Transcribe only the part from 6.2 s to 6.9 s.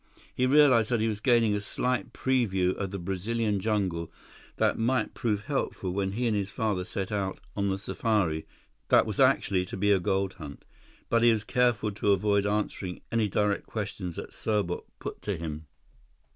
and his father